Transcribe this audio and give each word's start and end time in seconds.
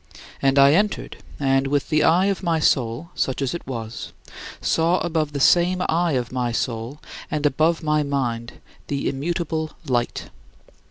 And 0.41 0.57
I 0.57 0.73
entered, 0.73 1.17
and 1.39 1.67
with 1.67 1.89
the 1.89 2.03
eye 2.03 2.25
of 2.25 2.41
my 2.41 2.59
soul 2.59 3.11
such 3.13 3.39
as 3.39 3.53
it 3.53 3.67
was 3.67 4.13
saw 4.59 4.97
above 5.01 5.31
the 5.31 5.39
same 5.39 5.83
eye 5.87 6.13
of 6.13 6.31
my 6.31 6.51
soul 6.51 6.99
and 7.29 7.45
above 7.45 7.83
my 7.83 8.01
mind 8.01 8.53
the 8.87 9.07
Immutable 9.07 9.73
Light. 9.85 10.31